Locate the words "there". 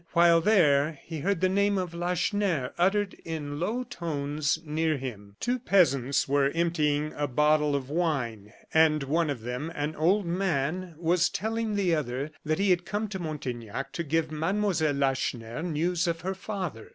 0.41-0.93